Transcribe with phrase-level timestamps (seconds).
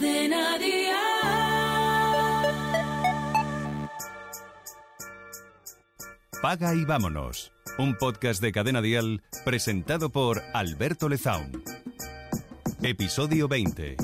[0.00, 0.58] Cadena.
[6.40, 7.52] Paga y vámonos.
[7.76, 11.62] Un podcast de Cadena Dial presentado por Alberto Lezaun.
[12.82, 13.96] Episodio 20.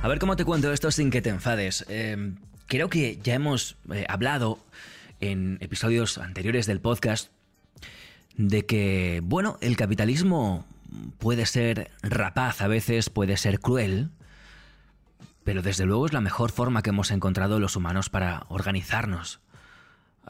[0.00, 1.84] A ver cómo te cuento esto sin que te enfades.
[1.88, 2.34] Eh,
[2.66, 4.58] creo que ya hemos eh, hablado
[5.20, 7.30] en episodios anteriores del podcast
[8.36, 10.66] de que, bueno, el capitalismo
[11.18, 14.10] puede ser rapaz a veces, puede ser cruel,
[15.44, 19.40] pero desde luego es la mejor forma que hemos encontrado los humanos para organizarnos.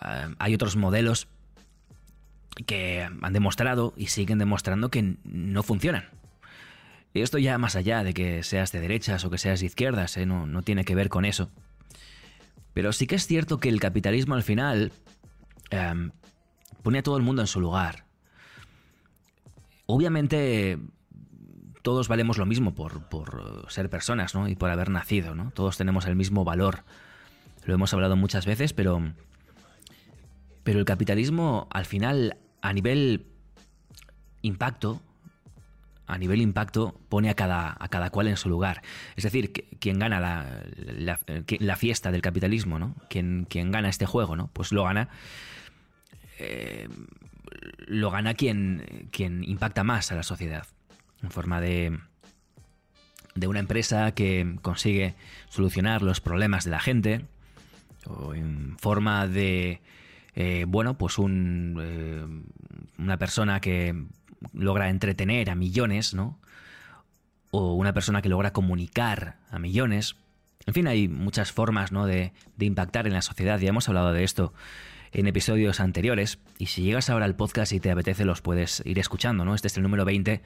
[0.02, 1.28] Eh, hay otros modelos
[2.66, 6.04] que han demostrado y siguen demostrando que no funcionan.
[7.12, 10.16] Y esto ya más allá de que seas de derechas o que seas de izquierdas,
[10.16, 10.26] ¿eh?
[10.26, 11.48] no, no tiene que ver con eso.
[12.74, 14.92] Pero sí que es cierto que el capitalismo al final
[15.70, 16.10] em,
[16.82, 18.04] pone a todo el mundo en su lugar.
[19.86, 20.78] Obviamente
[21.82, 24.48] todos valemos lo mismo por, por, ser personas ¿no?
[24.48, 25.34] y por haber nacido.
[25.34, 25.50] ¿no?
[25.52, 26.84] Todos tenemos el mismo valor.
[27.64, 29.12] Lo hemos hablado muchas veces, pero,
[30.64, 33.26] pero el capitalismo al final a nivel
[34.42, 35.00] impacto
[36.06, 38.82] a nivel impacto pone a cada, a cada cual en su lugar.
[39.16, 40.62] Es decir, quien gana la,
[41.58, 42.94] la, fiesta del capitalismo, ¿no?
[43.08, 44.48] Quien, gana este juego, ¿no?
[44.52, 45.08] Pues lo gana.
[46.38, 46.88] Eh,
[47.86, 50.66] lo gana quien, quien impacta más a la sociedad.
[51.22, 51.98] En forma de.
[53.34, 55.14] de una empresa que consigue
[55.48, 57.24] solucionar los problemas de la gente.
[58.06, 59.80] O en forma de.
[60.34, 62.26] Eh, bueno, pues un, eh,
[62.98, 63.94] una persona que
[64.52, 66.38] logra entretener a millones, ¿no?
[67.50, 70.16] O una persona que logra comunicar a millones.
[70.66, 72.06] En fin, hay muchas formas ¿no?
[72.06, 73.60] de, impactar en la sociedad.
[73.60, 74.52] Ya hemos hablado de esto
[75.12, 76.38] en episodios anteriores.
[76.58, 79.54] Y si llegas ahora al podcast y te apetece, los puedes ir escuchando, ¿no?
[79.54, 80.42] Este es el número 20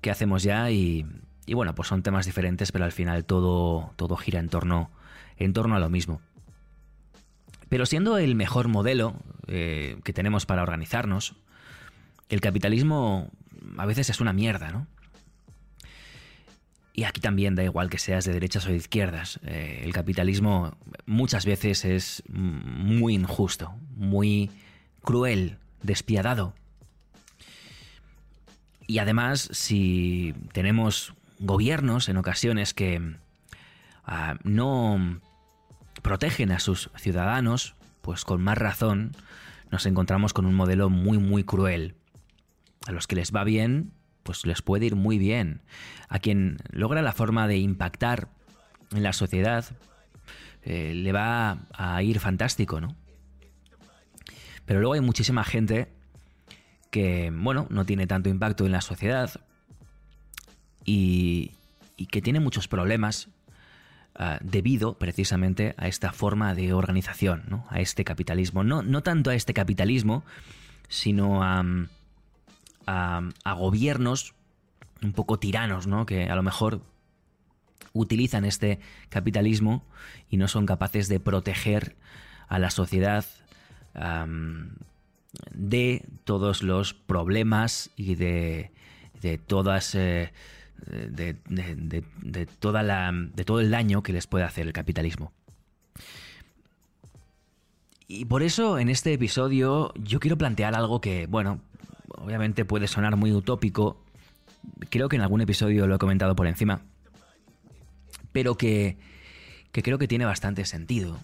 [0.00, 1.06] que hacemos ya y,
[1.46, 4.90] y bueno, pues son temas diferentes, pero al final todo, todo gira en torno,
[5.36, 6.20] en torno a lo mismo.
[7.68, 9.14] Pero siendo el mejor modelo
[9.46, 11.36] eh, que tenemos para organizarnos,
[12.32, 13.30] el capitalismo
[13.76, 14.86] a veces es una mierda, ¿no?
[16.94, 19.38] Y aquí también da igual que seas de derechas o de izquierdas.
[19.44, 24.50] Eh, el capitalismo muchas veces es muy injusto, muy
[25.02, 26.54] cruel, despiadado.
[28.86, 33.14] Y además, si tenemos gobiernos en ocasiones que
[34.04, 35.20] ah, no
[36.00, 39.12] protegen a sus ciudadanos, pues con más razón
[39.70, 41.94] nos encontramos con un modelo muy, muy cruel.
[42.86, 45.62] A los que les va bien, pues les puede ir muy bien.
[46.08, 48.28] A quien logra la forma de impactar
[48.92, 49.64] en la sociedad,
[50.62, 52.96] eh, le va a ir fantástico, ¿no?
[54.64, 55.88] Pero luego hay muchísima gente
[56.90, 59.40] que, bueno, no tiene tanto impacto en la sociedad
[60.84, 61.52] y,
[62.10, 63.28] que tiene muchos problemas
[64.18, 67.64] uh, debido precisamente a esta forma de organización, ¿no?
[67.70, 68.64] a este capitalismo.
[68.64, 70.24] No, no tanto a este capitalismo,
[70.88, 71.60] sino a...
[71.60, 71.88] Um,
[72.86, 73.22] a,
[73.56, 74.34] gobiernos
[75.02, 76.06] un poco tiranos, ¿no?
[76.06, 76.82] Que a lo mejor
[77.92, 79.84] utilizan este capitalismo
[80.30, 81.96] y no son capaces de proteger
[82.48, 83.24] a la sociedad
[85.52, 88.70] de todos los problemas y de,
[89.20, 90.32] de todas eh,
[90.86, 95.32] de, de, toda la, de todo el daño que les puede hacer el capitalismo.
[98.08, 101.60] Y por eso en este episodio yo quiero plantear algo que, bueno,
[102.18, 104.02] obviamente puede sonar muy utópico,
[104.90, 106.82] creo que en algún episodio lo he comentado por encima,
[108.32, 108.96] pero que,
[109.72, 111.18] que creo que tiene bastante sentido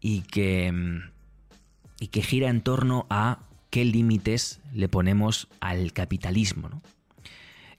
[0.00, 1.00] y que,
[2.00, 3.40] y que gira en torno a
[3.70, 6.68] qué límites le ponemos al capitalismo.
[6.68, 6.82] ¿no?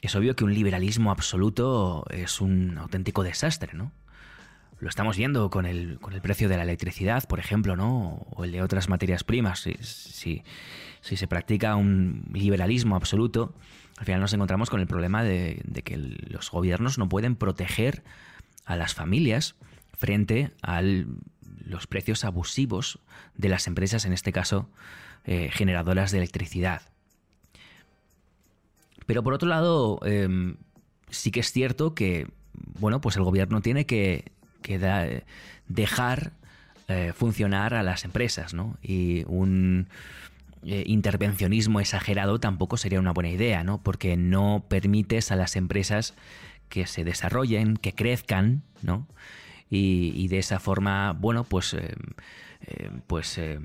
[0.02, 3.92] Es obvio que un liberalismo absoluto es un auténtico desastre, ¿no?
[4.84, 8.28] Lo estamos viendo con el, con el precio de la electricidad, por ejemplo, ¿no?
[8.32, 9.62] O el de otras materias primas.
[9.62, 10.44] Si,
[11.02, 13.56] si, se practica un liberalismo absoluto,
[13.98, 18.04] al final nos encontramos con el problema de, que los gobiernos no pueden proteger
[18.66, 19.56] a las familias
[19.94, 23.00] frente a los precios abusivos
[23.36, 24.70] de las empresas, en este caso
[25.24, 26.82] eh, generadoras de electricidad.
[29.06, 30.58] Pero por otro lado, em,
[31.10, 32.28] sí que es cierto que,
[32.82, 34.33] bueno, pues el gobierno tiene que
[34.64, 35.24] que
[35.68, 36.32] dejar
[36.88, 38.78] eh, funcionar a las empresas, ¿no?
[38.82, 39.88] Y un
[40.64, 43.84] eh, intervencionismo exagerado tampoco sería una buena idea, ¿no?
[43.84, 46.16] Porque no permites a las empresas
[46.70, 49.08] que se desarrollen, que crezcan, ¿no?
[49.76, 51.96] Y, de esa forma, bueno, pues eh,
[52.68, 53.60] eh, pues eh,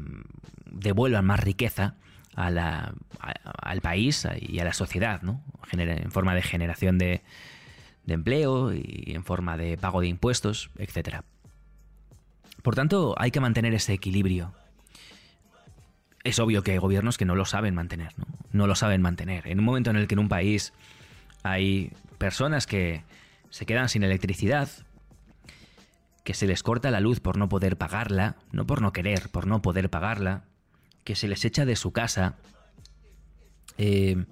[0.70, 1.96] devuelvan más riqueza
[2.34, 5.42] al país y a la sociedad, ¿no?
[5.72, 7.20] en forma de generación de,
[8.08, 11.20] de empleo y en forma de pago de impuestos, etc.
[12.62, 14.54] Por tanto, hay que mantener ese equilibrio.
[16.24, 18.24] Es obvio que hay gobiernos que no lo saben mantener, ¿no?
[18.50, 19.46] No lo saben mantener.
[19.46, 20.72] En un momento en el que en un país
[21.42, 23.04] hay personas que
[23.50, 24.70] se quedan sin electricidad,
[26.24, 29.46] que se les corta la luz por no poder pagarla, no por no querer, por
[29.46, 30.44] no poder pagarla,
[31.04, 32.36] que se les echa de su casa
[33.76, 34.24] eh,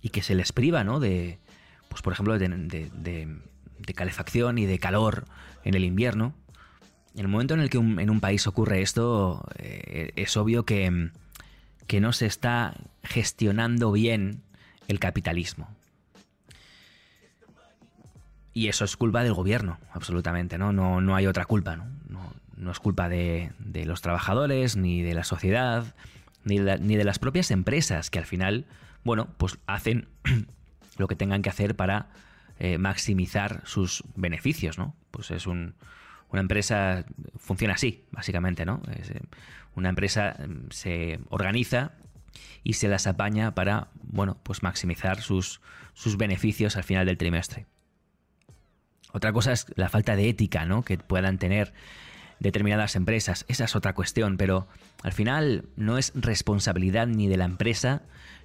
[0.00, 0.98] y que se les priva, ¿no?
[0.98, 1.38] De,
[1.92, 3.38] pues por ejemplo, de,
[3.94, 5.26] calefacción y de calor
[5.64, 6.34] en el invierno.
[7.14, 11.10] En el momento en el que en un país ocurre esto, eh, es obvio que,
[11.86, 14.42] que no se está gestionando bien
[14.88, 15.68] el capitalismo.
[18.54, 20.72] Y eso es culpa del gobierno, absolutamente, ¿no?
[20.72, 21.86] No, no hay otra culpa, ¿no?
[22.56, 23.50] No, es culpa de,
[23.86, 25.94] los trabajadores, ni de la sociedad,
[26.44, 28.66] ni de, ni de las propias empresas, que al final,
[29.04, 30.06] bueno, pues hacen
[30.96, 32.10] lo que tengan que hacer para
[32.58, 34.94] eh, maximizar sus beneficios, ¿no?
[35.10, 35.74] Pues es un,
[36.30, 37.04] una empresa,
[37.36, 38.82] funciona así, básicamente, ¿no?
[38.90, 39.20] Eh,
[39.74, 41.92] una empresa mm, se organiza
[42.62, 45.60] y se las apaña para, bueno, pues maximizar sus,
[45.94, 47.66] sus beneficios al final del trimestre.
[49.12, 50.84] Otra cosa es la falta de ética, ¿no?
[50.84, 51.72] Que puedan tener
[52.40, 53.44] determinadas empresas.
[53.48, 54.68] Esa es otra cuestión, pero
[55.02, 58.02] al final no es responsabilidad ni de la empresa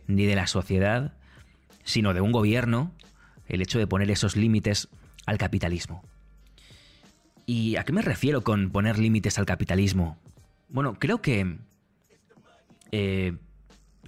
[0.08, 1.17] ni de la sociedad
[1.88, 2.92] sino de un gobierno,
[3.48, 4.90] el hecho de poner esos límites
[5.26, 6.04] al capitalismo.
[7.46, 10.18] ¿Y a qué me refiero con poner límites al capitalismo?
[10.68, 11.60] Bueno, creo que
[12.92, 13.38] eh,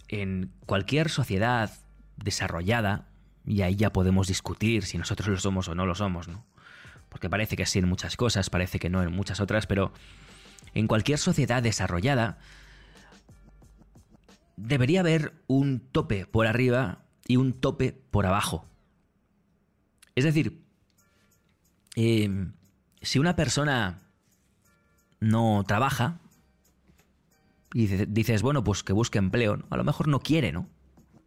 [0.10, 1.72] en cualquier sociedad
[2.18, 3.08] desarrollada,
[3.46, 6.46] y ahí ya podemos discutir si nosotros lo somos o no lo somos, ¿no?
[7.08, 9.94] Porque parece que sí en muchas cosas, parece que no en muchas otras, pero
[10.74, 12.40] en cualquier sociedad desarrollada
[14.58, 18.66] debería haber un tope por arriba y un tope por abajo.
[20.16, 20.66] Es decir,
[21.96, 22.54] em,
[23.02, 24.00] si una persona
[25.20, 26.20] no trabaja
[27.72, 30.68] y dices, bueno, pues que busque empleo, a lo mejor no quiere, ¿no?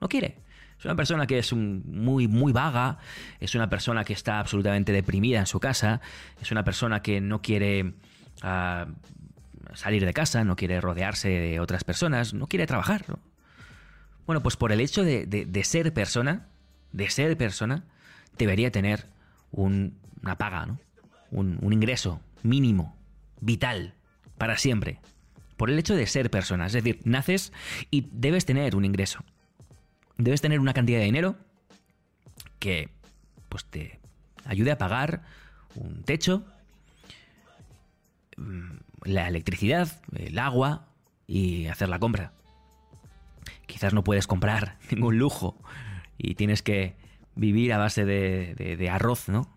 [0.01, 0.43] No quiere.
[0.77, 2.99] Es una persona que es muy, muy vaga,
[3.39, 6.01] es una persona que está absolutamente deprimida en su casa,
[6.41, 7.95] es una persona que no quiere
[8.43, 8.89] ah,
[9.75, 13.05] salir de casa, no quiere rodearse de otras personas, no quiere trabajar.
[13.09, 13.32] ¿no?
[14.27, 16.49] Bueno, pues por el hecho de, ser persona,
[16.93, 17.85] de ser persona,
[18.39, 19.07] debería tener
[19.51, 20.79] una paga, ¿no?
[21.31, 22.97] Un, un, ingreso mínimo,
[23.41, 23.95] vital,
[24.39, 25.01] para siempre.
[25.57, 26.67] Por el hecho de ser persona.
[26.67, 27.53] Es decir, naces
[27.91, 29.25] y debes tener un ingreso.
[30.19, 31.37] Debes tener una cantidad de dinero
[32.59, 32.91] que
[33.49, 33.99] pues te
[34.45, 35.23] ayude a pagar
[35.75, 36.45] un techo,
[38.37, 40.87] mm, la electricidad, el agua
[41.27, 42.33] y hacer la compra
[43.67, 45.57] quizás no puedes comprar ningún lujo
[46.19, 46.97] y tienes que
[47.35, 49.49] vivir a base de, arroz, ¿no?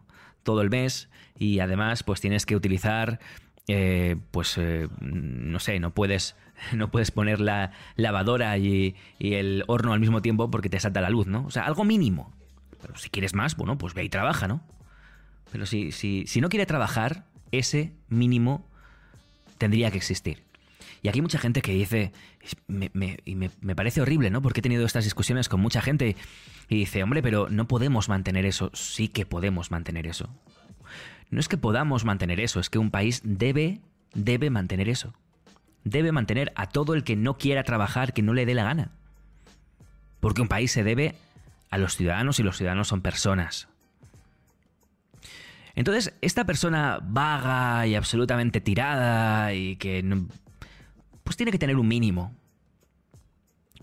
[0.44, 3.20] Todo el mes y además pues tienes que utilizar,
[3.68, 6.36] eh, pues eh, no sé, no puedes,
[6.74, 11.10] no puedes poner la lavadora y, el horno al mismo tiempo porque te salta la
[11.10, 11.46] luz, ¿no?
[11.46, 12.34] O sea, algo mínimo.
[12.82, 14.62] Pero si quieres más, bueno, pues ve y trabaja, ¿no?
[15.52, 18.68] Pero si, si, si no quiere trabajar, ese mínimo
[19.58, 20.45] tendría que existir.
[21.06, 22.12] Y aquí hay mucha gente que dice,
[22.66, 22.90] me,
[23.26, 24.42] y me, parece horrible, ¿no?
[24.42, 26.16] Porque he tenido estas discusiones con mucha gente
[26.68, 28.72] y dice, hombre, pero no podemos mantener eso.
[28.74, 30.36] Sí que podemos mantener eso.
[31.30, 33.82] No es que podamos mantener eso, es que un país debe,
[34.16, 35.14] debe mantener eso.
[35.84, 38.90] Debe mantener a todo el que no quiera trabajar, que no le dé la gana.
[40.20, 41.14] Porque un país se debe
[41.70, 43.68] a los ciudadanos y los ciudadanos son personas.
[45.76, 50.02] Entonces, esta persona vaga y absolutamente tirada y que
[51.26, 52.34] pues tiene que tener un mínimo.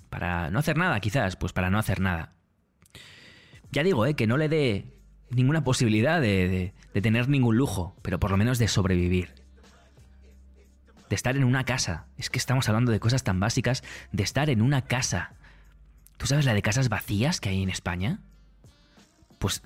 [0.08, 2.32] Para no hacer nada, quizás, pues para no hacer nada.
[3.72, 4.14] Ya digo, ¿eh?
[4.14, 4.86] que no le dé
[5.30, 9.34] ninguna posibilidad de, tener ningún lujo, pero por lo menos de sobrevivir.
[11.08, 12.06] De estar en una casa.
[12.16, 13.82] Es que estamos hablando de cosas tan básicas.
[14.12, 15.34] De estar en una casa.
[16.18, 18.20] ¿Tú sabes la de casas vacías que hay en España?
[19.38, 19.62] Pues...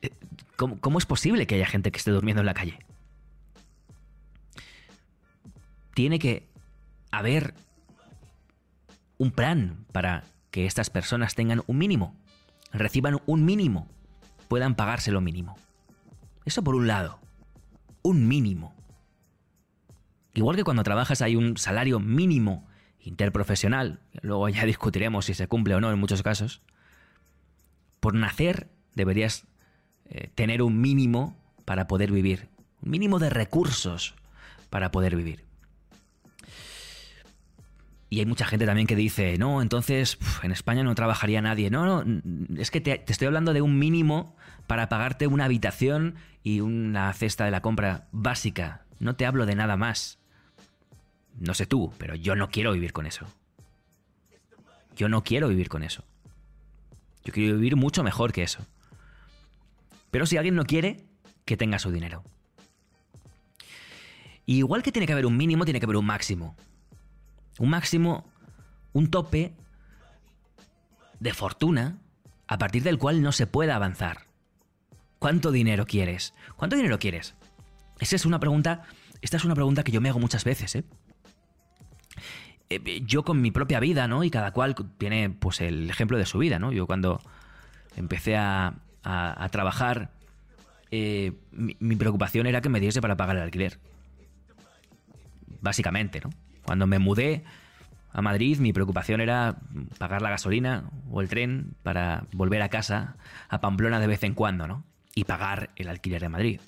[0.00, 0.10] Eh,
[0.56, 2.78] ¿Cómo, ¿Cómo, es posible que haya gente que esté durmiendo en la calle?
[5.94, 6.48] Tiene que
[7.10, 7.54] haber
[9.18, 12.16] un plan para que estas personas tengan un mínimo,
[12.72, 13.88] reciban un mínimo,
[14.48, 15.56] puedan pagarse lo mínimo.
[16.44, 17.20] Eso por un lado,
[18.02, 18.74] un mínimo.
[20.34, 22.66] Igual que cuando trabajas hay un salario mínimo
[23.00, 26.62] interprofesional, luego ya discutiremos si se cumple o no en muchos casos,
[28.00, 29.46] por nacer deberías
[30.06, 32.48] eh, tener un mínimo para poder vivir,
[32.82, 34.14] un mínimo de recursos
[34.70, 35.44] para poder vivir.
[38.14, 41.68] Y hay mucha gente también que dice, no, entonces en España no trabajaría nadie.
[41.68, 42.20] No, no,
[42.60, 44.36] es que te, estoy hablando de un mínimo
[44.68, 48.86] para pagarte una habitación y una cesta de la compra básica.
[49.00, 50.20] No te hablo de nada más.
[51.40, 53.26] No sé tú, pero yo no quiero vivir con eso.
[54.94, 56.04] Yo no quiero vivir con eso.
[57.24, 58.64] Yo quiero vivir mucho mejor que eso.
[60.12, 61.04] Pero si alguien no quiere,
[61.44, 62.22] que tenga su dinero.
[64.46, 66.54] Igual que tiene que haber un mínimo, tiene que haber un máximo
[67.58, 68.24] un máximo,
[68.92, 69.54] un tope
[71.20, 71.98] de fortuna
[72.46, 74.26] a partir del cual no se puede avanzar.
[75.18, 76.34] ¿Cuánto dinero quieres?
[76.56, 77.34] ¿Cuánto dinero quieres?
[77.98, 78.82] Esa es una pregunta,
[79.22, 80.84] esta es una pregunta que yo me hago muchas veces, ¿eh?
[82.68, 84.24] eh yo con mi propia vida, ¿no?
[84.24, 86.72] Y cada cual tiene pues el ejemplo de su vida, ¿no?
[86.72, 87.20] Yo cuando
[87.96, 88.74] empecé a,
[89.50, 90.10] trabajar,
[90.90, 93.78] eh, mi, mi, preocupación era que me diese para pagar el alquiler.
[95.60, 96.30] Básicamente, ¿no?
[96.64, 97.44] Cuando me mudé
[98.12, 99.56] a Madrid, mi preocupación era
[99.98, 103.16] pagar la gasolina o el tren para volver a casa,
[103.48, 104.84] a Pamplona de vez en cuando, ¿no?
[105.14, 106.60] Y pagar el alquiler de Madrid.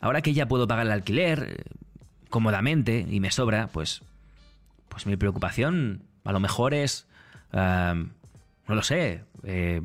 [0.00, 1.64] Ahora que ya puedo pagar el alquiler eh,
[2.28, 4.02] cómodamente y me sobra, pues,
[4.88, 7.06] pues mi preocupación a lo mejor es,
[7.52, 9.82] no lo sé, eh,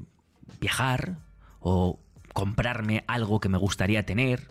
[0.59, 1.17] viajar
[1.59, 1.99] o
[2.33, 4.47] comprarme algo que me gustaría tener,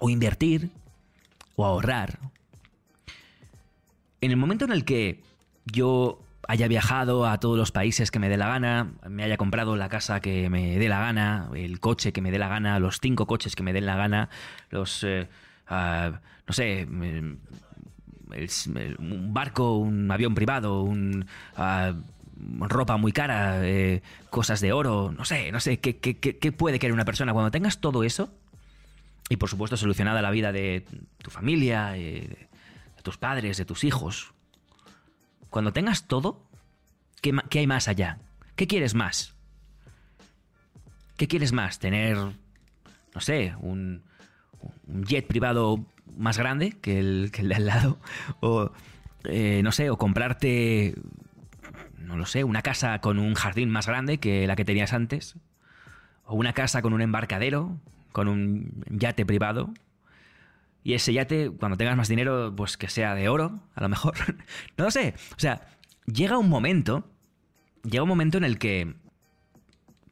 [0.00, 0.70] o invertir,
[1.54, 2.18] o ahorrar,
[4.22, 5.20] en el momento en el que
[5.66, 9.76] yo haya viajado a todos los países que me dé la gana, me haya comprado
[9.76, 12.98] la casa que me dé la gana, el coche que me dé la gana, los
[13.00, 14.30] cinco coches que me den la gana,
[14.70, 15.28] los, eh,
[15.68, 17.38] ah, no sé, un
[19.34, 21.26] barco, un avión privado, un,
[21.56, 21.92] ah,
[22.60, 26.94] ropa muy cara, eh, cosas de oro, no sé, no sé, ¿qué, qué puede querer
[26.94, 27.32] una persona?
[27.32, 28.30] Cuando tengas todo eso,
[29.28, 30.84] y por supuesto solucionada la vida de
[31.18, 32.48] tu familia, eh,
[33.02, 34.32] tus padres, de tus hijos.
[35.50, 36.42] Cuando tengas todo,
[37.20, 38.18] ¿qué, hay más allá?
[38.56, 39.34] ¿Qué quieres más?
[41.16, 41.78] ¿Qué quieres más?
[41.78, 44.02] ¿Tener, no sé, un,
[45.06, 45.84] jet privado
[46.16, 47.98] más grande que el, que de al lado?
[48.40, 48.70] O,
[49.24, 50.94] eh, no sé, o comprarte,
[51.98, 55.36] no lo sé, una casa con un jardín más grande que la que tenías antes.
[56.24, 57.76] O una casa con un embarcadero,
[58.12, 59.72] con un yate privado.
[60.84, 64.14] Y ese yate, cuando tengas más dinero, pues que sea de oro, a lo mejor.
[64.76, 65.14] no lo sé.
[65.36, 65.68] O sea,
[66.06, 67.08] llega un momento,
[67.84, 68.94] llega un momento en el que...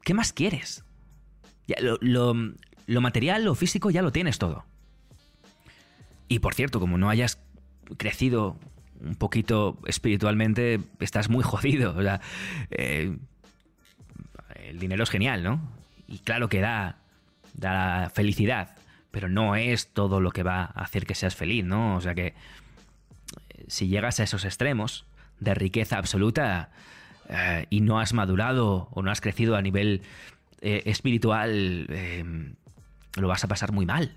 [0.03, 0.83] ¿Qué más quieres?
[2.01, 2.33] lo,
[2.87, 4.65] lo material, lo físico, ya lo tienes todo.
[6.27, 7.39] Y por cierto, como no hayas
[7.97, 8.57] crecido
[8.99, 11.95] un poquito espiritualmente, estás muy jodido.
[11.95, 12.21] O sea,
[12.71, 13.17] eh,
[14.55, 15.61] el dinero es genial, ¿no?
[16.07, 16.99] Y claro que da,
[17.53, 18.75] da felicidad
[19.11, 21.95] pero no es todo lo que va a hacer que seas feliz, ¿no?
[21.95, 22.33] O sea que eh,
[23.67, 25.05] si llegas a esos extremos
[25.39, 26.69] de riqueza absoluta
[27.29, 30.01] eh, y no has madurado o no has crecido a nivel
[30.61, 31.87] eh, espiritual,
[33.17, 34.15] lo vas a pasar muy mal.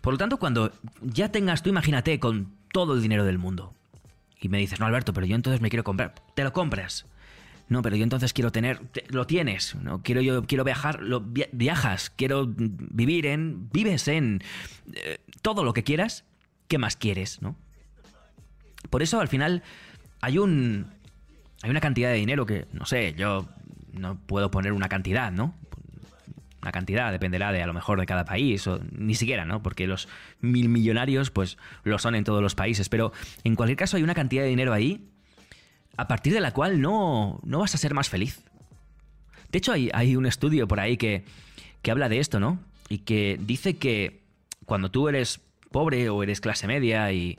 [0.00, 3.74] Por lo tanto, cuando ya tengas, tú imagínate con todo el dinero del mundo
[4.40, 7.06] y me dices, no Alberto, pero yo entonces me quiero comprar, te lo compras
[7.68, 10.02] no, pero yo entonces quiero tener, lo tienes, ¿no?
[10.02, 11.00] Quiero yo, quiero viajar,
[11.52, 14.42] viajas, quiero vivir en, vives en
[14.94, 16.24] eh, todo lo que quieras,
[16.66, 17.56] ¿qué más quieres, no?
[18.88, 19.62] Por eso al final
[20.22, 20.86] hay un,
[21.62, 23.48] hay una cantidad de dinero que, no sé, yo
[23.92, 25.54] no puedo poner una cantidad, ¿no?
[26.62, 29.62] Una cantidad dependerá de a lo mejor de cada país, o ni siquiera, ¿no?
[29.62, 30.08] Porque los
[30.40, 32.88] mil millonarios, pues lo son en todos los países.
[32.88, 33.12] Pero
[33.44, 35.08] en cualquier caso hay una cantidad de dinero ahí
[35.98, 38.40] a partir de la cual no, no vas a ser más feliz.
[39.50, 41.24] De hecho, hay, hay un estudio por ahí que,
[41.82, 42.60] que habla de esto, ¿no?
[42.88, 44.22] Y que dice que
[44.64, 45.40] cuando tú eres
[45.72, 47.36] pobre o eres clase media y,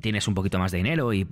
[0.00, 1.26] tienes un poquito más de dinero y,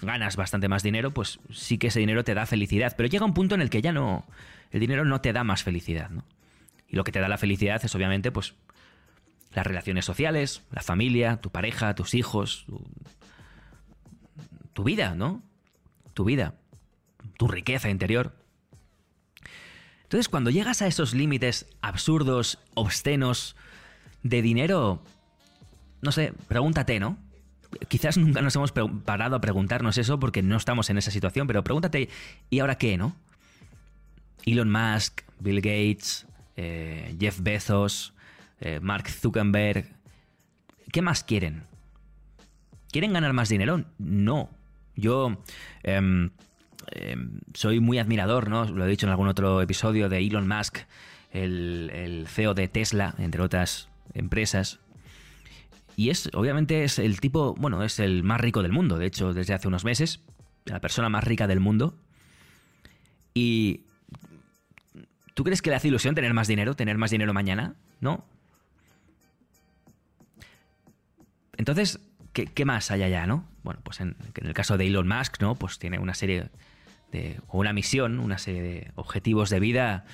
[0.00, 2.94] ganas bastante más dinero, pues sí que ese dinero te da felicidad.
[2.96, 4.24] Pero llega un punto en el que ya no.
[4.70, 6.24] El dinero no te da más felicidad, ¿no?
[6.88, 8.54] Y lo que te da la felicidad es obviamente, pues.
[9.52, 12.66] Las relaciones sociales, la familia, tu pareja, tus hijos,
[14.74, 15.42] tu vida, ¿no?
[16.16, 16.54] Tu vida,
[17.36, 18.32] tu riqueza interior.
[20.04, 23.54] Entonces, cuando llegas a esos límites absurdos, obscenos,
[24.22, 25.02] de dinero,
[26.00, 27.18] no sé, pregúntate, ¿no?
[27.88, 31.62] Quizás nunca nos hemos parado a preguntarnos eso porque no estamos en esa situación, pero
[31.62, 32.08] pregúntate,
[32.48, 33.14] ¿y ahora qué, no?
[34.46, 38.14] Elon Musk, Bill Gates, eh, Jeff Bezos,
[38.60, 39.92] eh, Mark Zuckerberg,
[40.92, 41.64] ¿qué más quieren?
[42.90, 43.84] ¿Quieren ganar más dinero?
[43.98, 44.55] No.
[44.96, 45.42] Yo
[45.82, 46.30] em,
[46.90, 48.64] em, soy muy admirador, ¿no?
[48.64, 50.78] Lo he dicho en algún otro episodio de Elon Musk.
[51.32, 54.80] el, CEO de Tesla, entre otras empresas.
[55.96, 59.32] Y es, obviamente, es el tipo, bueno, es el más rico del mundo, de hecho,
[59.34, 60.20] desde hace unos meses,
[60.64, 61.94] la persona más rica del mundo.
[63.34, 63.86] Y
[65.36, 67.74] ¿Tú crees que le hace ilusión tener más dinero, tener más dinero mañana?
[68.00, 68.24] ¿No?
[71.58, 72.00] Entonces,
[72.32, 73.46] ¿qué, más hay allá, no?
[73.66, 75.56] Bueno, pues en, el caso de Elon Musk, ¿no?
[75.56, 76.50] Pues tiene una serie
[77.10, 77.40] de.
[77.48, 80.04] o una misión, una serie de objetivos de vida,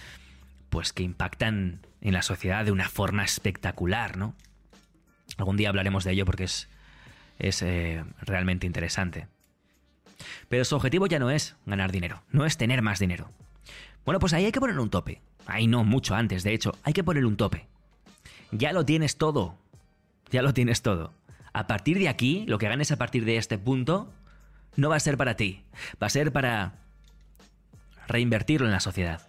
[0.71, 4.35] pues que impactan en la sociedad de una forma espectacular, ¿no?
[5.37, 6.71] Algún día hablaremos de ello porque es,
[7.39, 9.29] es eh, realmente interesante.
[10.49, 13.31] Pero su objetivo ya no es ganar dinero, no es tener más dinero.
[14.07, 15.21] Bueno, pues ahí hay que poner un tope.
[15.45, 17.67] Ahí no, mucho antes, de hecho, hay que poner un tope.
[18.51, 19.59] Ya lo tienes todo.
[20.31, 21.13] Ya lo tienes todo.
[21.53, 24.13] A partir de aquí, lo que ganes a partir de este punto,
[24.77, 25.63] no va a ser para ti.
[26.03, 26.75] Va a ser para
[28.09, 29.23] reinvertirlo en la sociedad.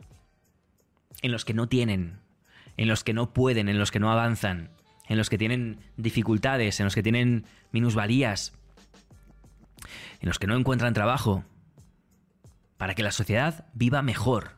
[1.21, 2.19] En los que no tienen,
[2.77, 4.69] en los que no pueden, en los que no avanzan,
[5.07, 8.53] en los que tienen dificultades, en los que tienen minusvalías,
[10.21, 11.43] en los que no encuentran trabajo,
[12.77, 14.57] para que la sociedad viva mejor.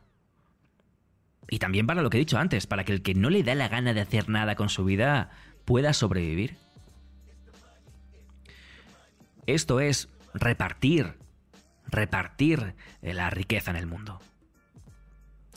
[1.48, 3.54] Y también para lo que he dicho antes, para que el que no le da
[3.54, 5.30] la gana de hacer nada con su vida
[5.64, 6.56] pueda sobrevivir.
[9.46, 11.14] Esto es repartir,
[11.86, 14.20] repartir la riqueza en el mundo.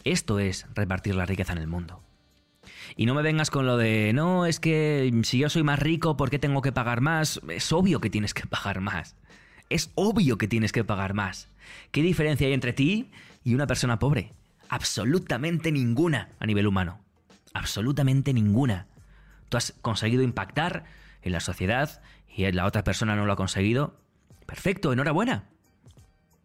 [0.03, 2.03] Esto es repartir la riqueza en el mundo.
[2.95, 6.17] Y no me vengas con lo de, no, es que si yo soy más rico,
[6.17, 7.41] ¿por qué tengo que pagar más?
[7.49, 9.15] Es obvio que tienes que pagar más.
[9.69, 11.49] Es obvio que tienes que pagar más.
[11.91, 13.11] ¿Qué diferencia hay entre ti
[13.43, 14.33] y una persona pobre?
[14.69, 16.99] Absolutamente ninguna a nivel humano.
[17.53, 18.87] Absolutamente ninguna.
[19.49, 20.85] Tú has conseguido impactar
[21.21, 22.01] en la sociedad
[22.39, 23.99] y la otra persona no lo ha conseguido.
[24.45, 25.49] Perfecto, enhorabuena.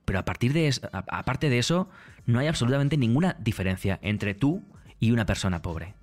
[0.05, 1.89] Pero a partir de aparte de eso,
[2.27, 4.65] no hay absolutamente ninguna diferencia entre tú
[4.99, 5.95] y una persona pobre.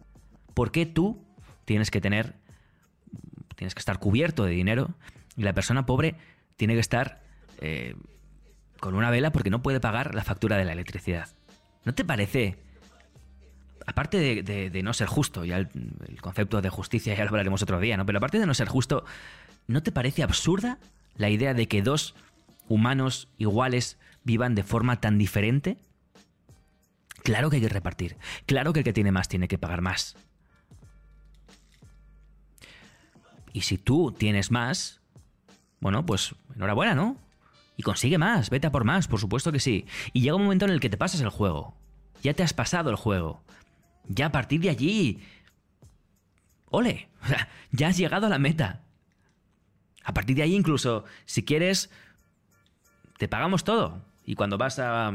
[0.53, 1.24] ¿Por qué tú
[1.65, 2.36] tienes que tener
[3.55, 4.95] tienes que estar cubierto de dinero
[5.36, 6.15] y la persona pobre
[6.56, 7.21] tiene que estar
[7.60, 7.95] eh,
[8.80, 11.27] con una vela porque no puede pagar la factura de la electricidad?
[11.84, 12.58] ¿No te parece?
[13.86, 15.69] Aparte de, no ser justo, ya el,
[16.21, 18.06] concepto de justicia ya lo hablaremos otro día, ¿no?
[18.06, 19.04] Pero aparte de no ser justo,
[19.67, 20.78] ¿no te parece absurda
[21.15, 22.15] la idea de que dos
[22.67, 25.78] humanos iguales vivan de forma tan diferente?
[27.24, 28.17] Claro que hay que repartir.
[28.45, 30.15] Claro que el que tiene más tiene que pagar más.
[33.54, 35.02] Y si tú tienes más,
[35.80, 37.17] bueno, pues enhorabuena, ¿no?
[37.78, 39.86] Y consigue más, vete a por más, por supuesto que sí.
[40.13, 41.76] Y llega un momento en el que te pasas el juego.
[42.24, 43.43] Ya te has pasado el juego.
[44.08, 45.19] Ya a partir de allí...
[46.69, 47.10] ¡Ole!
[47.71, 48.82] ya has llegado a la meta.
[50.12, 51.89] A partir de ahí incluso, si quieres,
[53.17, 54.04] te pagamos todo.
[54.26, 55.13] Y cuando vas a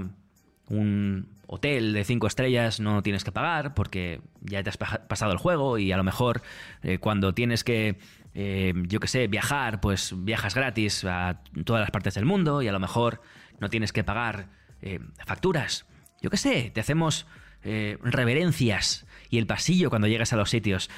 [0.70, 5.38] un hotel de cinco estrellas no tienes que pagar porque ya te has pasado el
[5.38, 6.40] juego y a lo mejor
[6.82, 7.98] eh, cuando tienes que
[8.32, 12.68] eh, yo qué sé, viajar, pues viajas gratis a todas las partes del mundo y
[12.68, 13.20] a lo mejor
[13.60, 14.48] no tienes que pagar
[14.80, 15.84] eh, facturas.
[16.22, 17.26] Yo qué sé, te hacemos
[17.62, 20.88] reverencias y el pasillo cuando llegas a los sitios.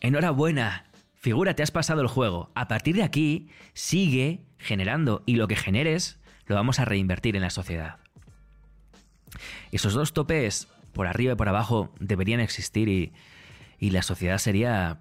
[0.00, 0.86] Enhorabuena,
[1.24, 2.50] figura, te has pasado el juego.
[2.54, 7.40] A partir de aquí, sigue generando y lo que generes lo vamos a reinvertir en
[7.40, 7.96] la sociedad.
[9.72, 13.14] Esos dos topes, por arriba y por abajo, deberían existir y,
[13.78, 15.00] y la sociedad sería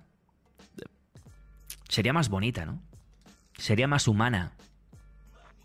[1.90, 2.82] sería más bonita, ¿no?
[3.58, 4.54] Sería más humana.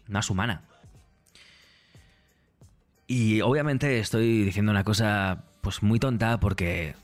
[0.09, 0.65] Más humana.
[3.07, 6.97] Y obviamente estoy diciendo una cosa pues muy tonta porque...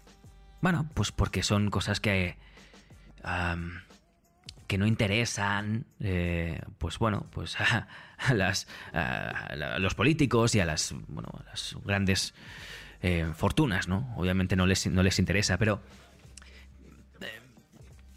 [0.61, 2.37] Bueno, pues porque son cosas que...
[4.67, 7.87] que no interesan, eh, pues bueno, pues a,
[8.35, 8.67] las,
[9.79, 12.35] los políticos y a las, bueno, las grandes
[13.03, 14.15] eh, fortunas, ¿no?
[14.17, 15.81] Obviamente no les, no les interesa, pero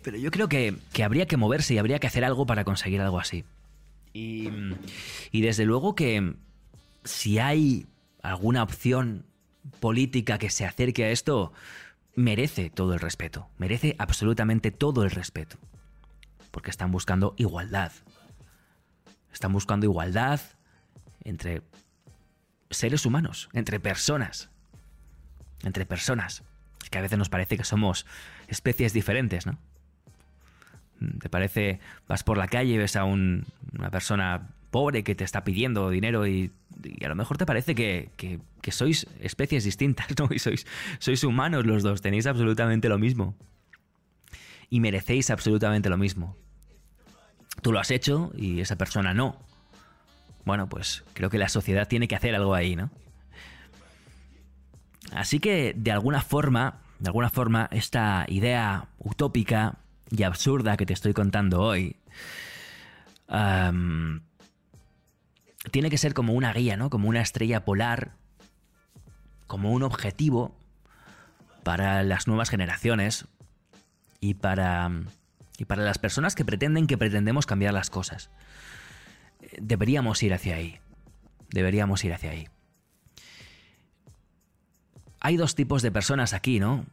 [0.07, 3.19] pero yo creo que, habría que moverse y habría que hacer algo para conseguir algo
[3.19, 3.43] así.
[4.13, 4.49] Y
[5.33, 6.33] desde luego que
[7.03, 7.87] si hay
[8.23, 9.25] alguna opción
[9.81, 11.51] política que se acerque a esto,
[12.17, 13.47] merece todo el respeto.
[13.59, 15.57] Merece absolutamente todo el respeto.
[16.49, 17.91] Porque están buscando igualdad.
[19.31, 20.41] Están buscando igualdad
[21.23, 21.61] entre
[22.71, 24.49] seres humanos, entre personas.
[25.63, 26.43] Entre personas.
[26.89, 28.07] Que a veces nos parece que somos
[28.47, 29.59] especies diferentes, ¿no?
[31.19, 33.43] ¿Te parece, vas por la calle y ves a una
[33.91, 36.51] persona pobre que te está pidiendo dinero y,
[37.03, 38.39] a lo mejor te parece que,
[38.71, 40.29] sois especies distintas, ¿no?
[40.31, 40.65] Y sois,
[40.99, 43.35] sois humanos los dos, tenéis absolutamente lo mismo.
[44.69, 46.35] Y merecéis absolutamente lo mismo.
[47.61, 49.39] Tú lo has hecho y esa persona no.
[50.45, 52.89] Bueno, pues creo que la sociedad tiene que hacer algo ahí, ¿no?
[55.13, 59.77] Así que, de alguna forma, de alguna forma, esta idea utópica
[60.09, 61.95] y absurda que te estoy contando hoy,
[65.71, 66.89] tiene que ser como una guía, ¿no?
[66.89, 68.13] Como una estrella polar,
[69.47, 70.55] como un objetivo
[71.63, 73.25] para las nuevas generaciones
[74.19, 74.89] y para,
[75.57, 78.29] y para las personas que pretenden que pretendemos cambiar las cosas.
[79.59, 80.79] Deberíamos ir hacia ahí.
[81.49, 82.47] Deberíamos ir hacia ahí.
[85.19, 86.85] Hay dos tipos de personas aquí, ¿no?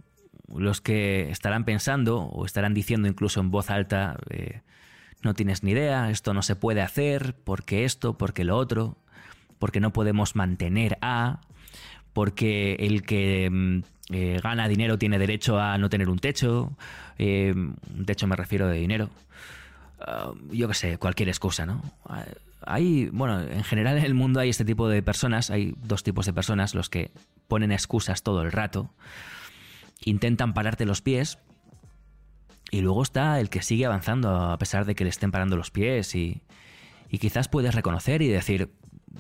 [0.49, 4.61] Los que estarán pensando o estarán diciendo incluso en voz alta, eh,
[5.25, 8.97] no tienes ni idea, esto no se puede hacer, porque esto, porque lo otro,
[9.59, 11.41] porque no podemos mantener a,
[12.13, 13.79] porque el que mm,
[14.11, 16.77] eh, gana dinero tiene derecho a no tener un techo,
[17.19, 19.11] eh, un techo me refiero de dinero,
[20.01, 21.83] ah, yo qué sé, cualquier excusa, ¿no?
[22.67, 26.27] Hay, bueno, en general en el mundo hay este tipo de personas, hay dos tipos
[26.27, 27.11] de personas, los que
[27.49, 28.91] ponen excusas todo el rato,
[30.05, 31.39] intentan pararte los pies,
[32.75, 35.71] y luego está el que sigue avanzando a pesar de que le estén parando los
[35.71, 36.43] pies y,
[37.09, 38.73] quizás puedes reconocer y decir,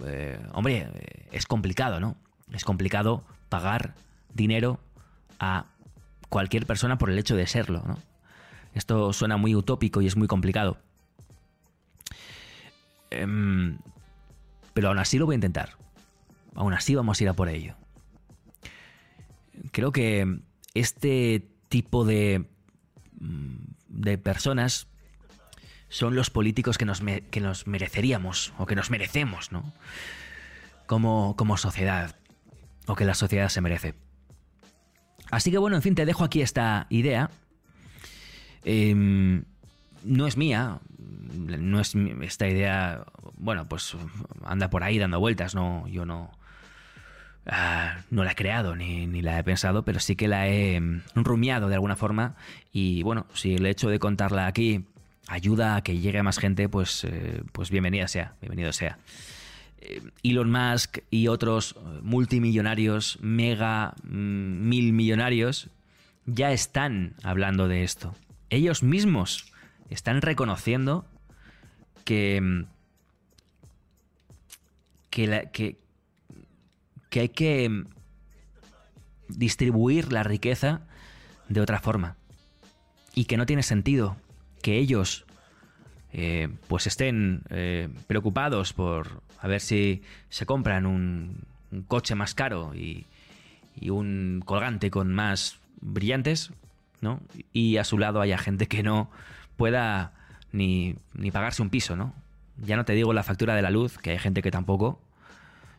[0.04, 0.88] eh, hombre,
[1.30, 2.16] es complicado, ¿no?
[2.52, 3.94] Es complicado pagar
[4.32, 4.80] dinero
[5.38, 5.66] a
[6.28, 7.96] cualquier persona por el hecho de serlo, ¿no?
[8.74, 10.78] Esto suena muy utópico y es muy complicado.
[13.10, 13.78] Em,
[14.72, 15.76] pero aún así lo voy a intentar.
[16.56, 17.76] Aún así vamos a ir a por ello.
[19.70, 20.40] Creo que
[20.74, 22.52] este tipo de
[23.20, 24.88] de personas
[25.88, 27.00] son los políticos que nos,
[27.30, 29.72] que nos mereceríamos o que nos merecemos, ¿no?
[30.86, 32.16] Como, como sociedad,
[32.86, 33.94] o que la sociedad se merece.
[35.30, 37.30] Así que bueno, en fin, te dejo aquí esta idea.
[38.64, 39.44] Em,
[40.04, 43.04] no es mía, no es esta idea,
[43.36, 43.96] bueno, pues
[44.44, 46.30] anda por ahí dando vueltas, no, yo no,
[47.46, 51.02] Ah, no la he creado ni, la he pensado, pero sí que la he mm,
[51.16, 52.36] rumiado de alguna forma.
[52.72, 54.84] Y bueno, si el hecho de contarla aquí
[55.26, 58.98] ayuda a que llegue a más gente, pues, eh, pues bienvenida sea, bienvenido sea.
[59.78, 65.68] Eh, Elon Musk y otros multimillonarios, mega mm, mil millonarios,
[66.26, 68.14] ya están hablando de esto.
[68.48, 69.52] Ellos mismos
[69.90, 71.04] están reconociendo
[72.04, 72.64] que, mm,
[75.26, 75.83] la, que,
[77.14, 77.84] que hay que mm,
[79.28, 80.80] distribuir la riqueza
[81.48, 82.16] de otra forma.
[83.14, 84.16] Y que no tiene sentido
[84.62, 85.24] que ellos
[86.12, 91.44] eh, pues estén eh, preocupados por a ver si se compran un,
[91.86, 93.06] coche más caro y,
[93.80, 96.50] y, un colgante con más brillantes,
[97.00, 97.20] ¿no?
[97.52, 99.08] Y a su lado haya gente que no
[99.56, 100.14] pueda
[100.50, 102.12] ni, ni pagarse un piso, ¿no?
[102.56, 105.00] Ya no te digo la factura de la luz, que hay gente que tampoco,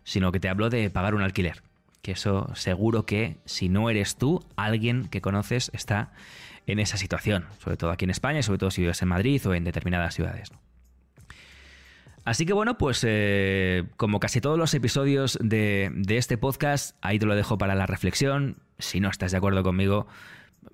[0.05, 1.61] sino que te hablo de pagar un alquiler.
[2.01, 6.13] Que eso seguro que si no eres tú, alguien que conoces está
[6.67, 9.53] en esa situación, sobre todo aquí en España, sobre todo si vives en Madrid o
[9.53, 10.51] en determinadas ciudades.
[12.23, 17.25] Así que bueno, pues eh, como casi todos los episodios de, este podcast, ahí te
[17.25, 18.57] lo dejo para la reflexión.
[18.79, 20.07] Si no estás de acuerdo conmigo,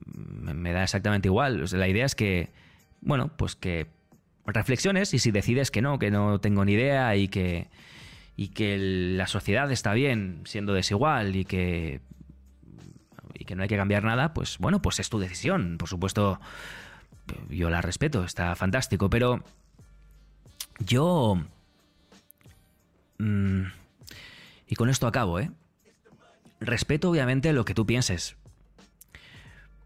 [0.05, 1.65] me, da exactamente igual.
[1.71, 2.49] la idea es que,
[3.01, 3.87] bueno, pues que
[4.45, 7.67] reflexiones y si decides que no, que no tengo ni idea y que,
[8.41, 12.01] y que la sociedad está bien siendo desigual y que
[13.35, 15.77] y que no hay que cambiar nada, pues bueno, pues es tu decisión.
[15.77, 16.39] Por supuesto,
[17.49, 19.43] yo la respeto, está fantástico, pero
[20.79, 21.39] yo
[23.19, 23.61] mm,
[24.67, 25.51] y con esto acabo, ¿eh?
[26.59, 28.37] Respeto obviamente lo que tú pienses.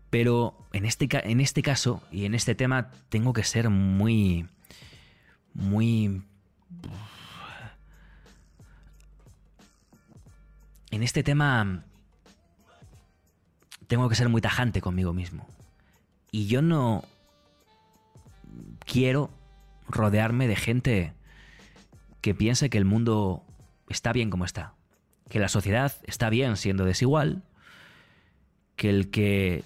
[0.09, 4.47] Pero en este, en este caso y en este tema tengo que ser muy
[5.53, 6.21] muy
[10.95, 11.83] en este tema
[13.87, 15.45] tengo que ser muy tajante conmigo mismo.
[16.31, 17.03] Y yo no
[18.85, 19.29] quiero
[19.89, 21.13] rodearme de gente
[22.21, 23.43] que piense que el mundo
[23.89, 24.73] está bien como está,
[25.29, 27.43] que la sociedad está bien siendo desigual,
[28.77, 29.65] que el que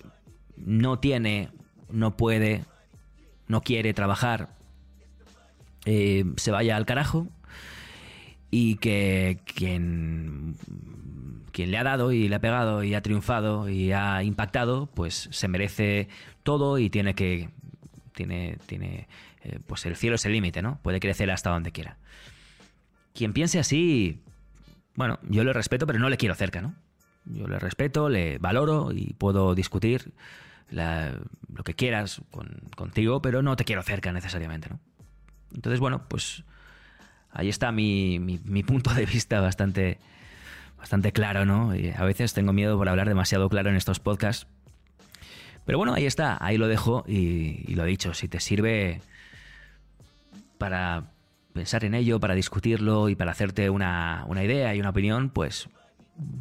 [0.57, 1.51] no tiene,
[1.91, 2.65] no puede,
[3.47, 4.57] no quiere trabajar,
[5.85, 7.27] eh, se vaya al carajo
[8.51, 10.55] y que quien
[11.51, 15.29] quien le ha dado y le ha pegado y ha triunfado y ha impactado, pues
[15.31, 16.07] se merece
[16.43, 17.49] todo y tiene que.
[18.13, 18.57] Tiene.
[18.65, 19.07] tiene
[19.43, 20.79] eh, pues el cielo es el límite, ¿no?
[20.81, 21.97] Puede crecer hasta donde quiera.
[23.13, 24.21] Quien piense así.
[24.95, 26.75] Bueno, yo le respeto, pero no le quiero cerca, ¿no?
[27.25, 30.13] Yo le respeto, le valoro y puedo discutir
[30.71, 32.21] lo que quieras
[32.75, 34.79] contigo, pero no te quiero cerca necesariamente, ¿no?
[35.53, 36.43] Entonces, bueno, pues
[37.31, 39.99] ahí está mi, mi punto de vista bastante
[40.79, 41.75] bastante claro, ¿no?
[41.75, 44.47] Y a veces tengo miedo por hablar demasiado claro en estos podcasts.
[45.65, 49.01] Pero bueno, ahí está, ahí lo dejo y, lo he dicho, si te sirve
[50.57, 51.11] para
[51.53, 55.69] pensar en ello, para discutirlo y para hacerte una, una idea y una opinión, pues,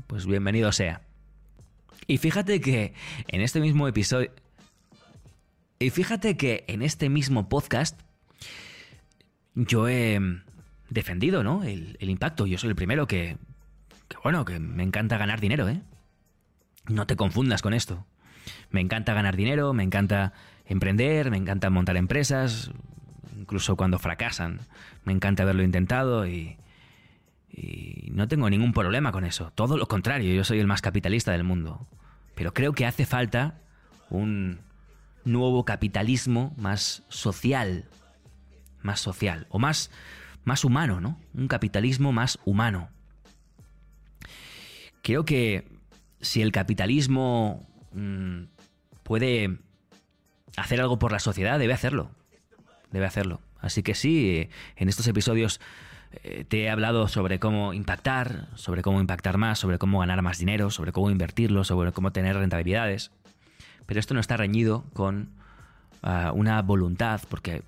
[0.07, 1.03] pues bienvenido sea.
[2.07, 2.95] Y fíjate que
[3.27, 4.31] en este mismo episodio...
[5.81, 8.01] Y fíjate que en este mismo podcast
[9.55, 10.19] yo he
[10.89, 11.63] defendido, ¿no?
[11.65, 12.47] El, impacto.
[12.47, 13.37] Yo soy el primero que,
[14.09, 15.81] que, bueno, que me encanta ganar dinero, ¿eh?
[16.89, 18.07] No te confundas con esto.
[18.71, 20.33] Me encanta ganar dinero, me encanta
[20.67, 22.71] emprender, me encanta montar empresas,
[23.37, 24.61] incluso cuando fracasan.
[25.05, 26.57] Me encanta haberlo intentado y,
[27.51, 29.53] y no tengo ningún problema con eso.
[29.55, 31.87] Todo lo contrario, yo soy el más capitalista del mundo.
[32.35, 33.61] Pero creo que hace falta
[34.11, 34.61] un
[35.25, 37.85] nuevo capitalismo más social.
[38.83, 39.47] Más social.
[39.51, 39.91] O más,
[40.49, 41.21] más humano, ¿no?
[41.35, 42.89] Un capitalismo más humano.
[45.03, 45.69] Creo que
[46.21, 48.45] si el capitalismo mm,
[49.05, 49.59] puede
[50.57, 52.11] hacer algo por la sociedad, debe hacerlo.
[52.91, 53.41] Debe hacerlo.
[53.61, 55.61] Así que sí, en estos episodios
[56.23, 60.39] eh, te he hablado sobre cómo impactar, sobre cómo impactar más, sobre cómo ganar más
[60.39, 63.13] dinero, sobre cómo invertirlo, sobre cómo tener rentabilidades.
[63.87, 65.31] Pero esto no está reñido con
[66.03, 67.63] ah, una voluntad, porque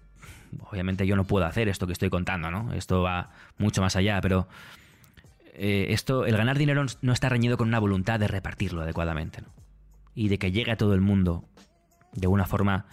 [0.60, 2.72] obviamente yo no puedo hacer esto que estoy contando, ¿no?
[2.72, 4.48] Esto va mucho más allá, pero
[5.54, 9.48] eh, esto, el ganar dinero no está reñido con una voluntad de repartirlo adecuadamente, ¿no?
[10.14, 11.44] Y de que llegue a todo el mundo
[12.12, 12.86] de una forma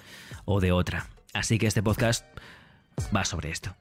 [0.45, 1.07] o de otra.
[1.33, 2.25] Así que este podcast
[3.15, 3.75] va sobre esto.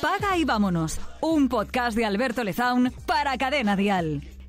[0.00, 0.98] Paga y vámonos.
[1.20, 4.22] Un podcast de Alberto Lezaun para Cadena Dial.